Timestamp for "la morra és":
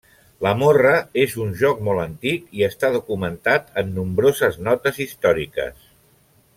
0.43-1.35